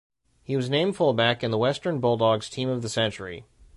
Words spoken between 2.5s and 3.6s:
of the Century.